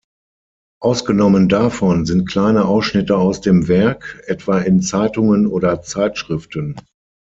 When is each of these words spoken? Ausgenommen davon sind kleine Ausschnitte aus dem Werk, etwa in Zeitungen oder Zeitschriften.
Ausgenommen 0.81 1.47
davon 1.47 2.07
sind 2.07 2.27
kleine 2.27 2.65
Ausschnitte 2.65 3.15
aus 3.17 3.39
dem 3.39 3.67
Werk, 3.67 4.23
etwa 4.25 4.57
in 4.57 4.81
Zeitungen 4.81 5.45
oder 5.45 5.83
Zeitschriften. 5.83 6.75